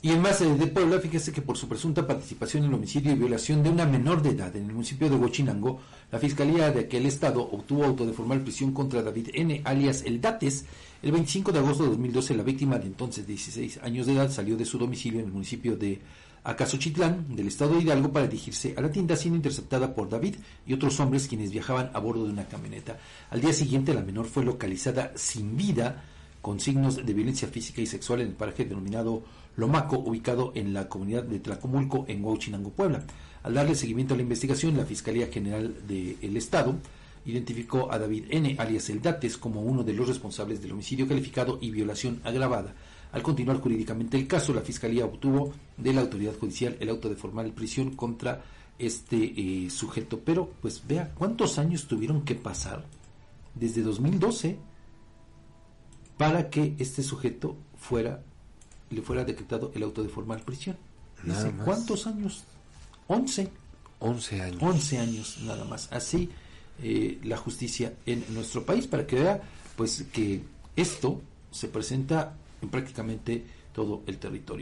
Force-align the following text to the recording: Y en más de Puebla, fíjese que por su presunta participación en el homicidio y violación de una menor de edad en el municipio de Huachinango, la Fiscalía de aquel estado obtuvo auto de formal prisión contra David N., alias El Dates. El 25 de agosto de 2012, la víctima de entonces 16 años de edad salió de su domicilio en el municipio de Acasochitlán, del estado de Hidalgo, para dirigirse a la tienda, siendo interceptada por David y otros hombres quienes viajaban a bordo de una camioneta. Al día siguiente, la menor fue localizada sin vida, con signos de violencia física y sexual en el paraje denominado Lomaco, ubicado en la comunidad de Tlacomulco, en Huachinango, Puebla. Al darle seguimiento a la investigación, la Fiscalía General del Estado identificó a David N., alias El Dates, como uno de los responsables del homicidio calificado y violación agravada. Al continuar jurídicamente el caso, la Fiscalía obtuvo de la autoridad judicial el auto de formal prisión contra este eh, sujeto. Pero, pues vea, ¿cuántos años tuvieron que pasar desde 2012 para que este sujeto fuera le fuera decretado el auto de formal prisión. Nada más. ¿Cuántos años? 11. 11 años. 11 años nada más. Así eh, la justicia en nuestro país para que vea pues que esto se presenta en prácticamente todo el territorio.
Y 0.00 0.12
en 0.12 0.22
más 0.22 0.38
de 0.38 0.66
Puebla, 0.68 1.00
fíjese 1.00 1.32
que 1.32 1.42
por 1.42 1.56
su 1.56 1.66
presunta 1.66 2.06
participación 2.06 2.62
en 2.62 2.68
el 2.68 2.74
homicidio 2.76 3.10
y 3.10 3.16
violación 3.16 3.64
de 3.64 3.70
una 3.70 3.84
menor 3.84 4.22
de 4.22 4.30
edad 4.30 4.54
en 4.54 4.66
el 4.66 4.72
municipio 4.72 5.10
de 5.10 5.16
Huachinango, 5.16 5.80
la 6.12 6.20
Fiscalía 6.20 6.70
de 6.70 6.82
aquel 6.82 7.04
estado 7.06 7.42
obtuvo 7.42 7.84
auto 7.84 8.06
de 8.06 8.12
formal 8.12 8.42
prisión 8.42 8.72
contra 8.72 9.02
David 9.02 9.30
N., 9.34 9.60
alias 9.64 10.04
El 10.06 10.20
Dates. 10.20 10.66
El 11.02 11.10
25 11.10 11.50
de 11.50 11.58
agosto 11.58 11.82
de 11.82 11.90
2012, 11.90 12.36
la 12.36 12.44
víctima 12.44 12.78
de 12.78 12.86
entonces 12.86 13.26
16 13.26 13.80
años 13.82 14.06
de 14.06 14.12
edad 14.12 14.30
salió 14.30 14.56
de 14.56 14.64
su 14.64 14.78
domicilio 14.78 15.18
en 15.18 15.26
el 15.26 15.32
municipio 15.32 15.76
de 15.76 16.00
Acasochitlán, 16.44 17.34
del 17.34 17.48
estado 17.48 17.74
de 17.74 17.82
Hidalgo, 17.82 18.12
para 18.12 18.28
dirigirse 18.28 18.74
a 18.76 18.80
la 18.80 18.92
tienda, 18.92 19.16
siendo 19.16 19.36
interceptada 19.36 19.96
por 19.96 20.08
David 20.08 20.36
y 20.64 20.74
otros 20.74 21.00
hombres 21.00 21.26
quienes 21.26 21.50
viajaban 21.50 21.90
a 21.92 21.98
bordo 21.98 22.24
de 22.24 22.32
una 22.32 22.46
camioneta. 22.46 23.00
Al 23.30 23.40
día 23.40 23.52
siguiente, 23.52 23.92
la 23.94 24.02
menor 24.02 24.26
fue 24.26 24.44
localizada 24.44 25.10
sin 25.16 25.56
vida, 25.56 26.04
con 26.42 26.60
signos 26.60 27.04
de 27.04 27.14
violencia 27.14 27.48
física 27.48 27.80
y 27.80 27.86
sexual 27.86 28.20
en 28.20 28.28
el 28.28 28.34
paraje 28.34 28.64
denominado 28.64 29.22
Lomaco, 29.56 29.98
ubicado 29.98 30.52
en 30.54 30.72
la 30.72 30.88
comunidad 30.88 31.24
de 31.24 31.40
Tlacomulco, 31.40 32.04
en 32.08 32.24
Huachinango, 32.24 32.70
Puebla. 32.70 33.04
Al 33.42 33.54
darle 33.54 33.74
seguimiento 33.74 34.14
a 34.14 34.16
la 34.16 34.22
investigación, 34.22 34.76
la 34.76 34.84
Fiscalía 34.84 35.26
General 35.26 35.74
del 35.86 36.36
Estado 36.36 36.76
identificó 37.24 37.92
a 37.92 37.98
David 37.98 38.26
N., 38.30 38.56
alias 38.58 38.88
El 38.88 39.02
Dates, 39.02 39.36
como 39.36 39.62
uno 39.62 39.82
de 39.82 39.92
los 39.92 40.06
responsables 40.06 40.62
del 40.62 40.72
homicidio 40.72 41.08
calificado 41.08 41.58
y 41.60 41.70
violación 41.70 42.20
agravada. 42.24 42.74
Al 43.10 43.22
continuar 43.22 43.60
jurídicamente 43.60 44.16
el 44.16 44.26
caso, 44.26 44.54
la 44.54 44.60
Fiscalía 44.60 45.04
obtuvo 45.04 45.52
de 45.76 45.92
la 45.92 46.02
autoridad 46.02 46.36
judicial 46.38 46.76
el 46.78 46.90
auto 46.90 47.08
de 47.08 47.16
formal 47.16 47.52
prisión 47.52 47.96
contra 47.96 48.44
este 48.78 49.16
eh, 49.16 49.70
sujeto. 49.70 50.20
Pero, 50.24 50.52
pues 50.60 50.86
vea, 50.86 51.12
¿cuántos 51.16 51.58
años 51.58 51.86
tuvieron 51.86 52.22
que 52.22 52.34
pasar 52.34 52.84
desde 53.54 53.82
2012 53.82 54.58
para 56.18 56.50
que 56.50 56.74
este 56.78 57.02
sujeto 57.02 57.56
fuera 57.78 58.22
le 58.90 59.02
fuera 59.02 59.24
decretado 59.24 59.70
el 59.74 59.82
auto 59.82 60.02
de 60.02 60.08
formal 60.08 60.40
prisión. 60.40 60.76
Nada 61.22 61.50
más. 61.50 61.64
¿Cuántos 61.64 62.06
años? 62.06 62.44
11. 63.06 63.50
11 64.00 64.42
años. 64.42 64.62
11 64.62 64.98
años 64.98 65.38
nada 65.42 65.64
más. 65.64 65.88
Así 65.92 66.30
eh, 66.82 67.18
la 67.24 67.36
justicia 67.36 67.94
en 68.06 68.24
nuestro 68.30 68.64
país 68.64 68.86
para 68.86 69.06
que 69.06 69.16
vea 69.16 69.42
pues 69.76 70.04
que 70.12 70.42
esto 70.76 71.20
se 71.50 71.68
presenta 71.68 72.34
en 72.62 72.68
prácticamente 72.68 73.44
todo 73.72 74.02
el 74.06 74.18
territorio. 74.18 74.56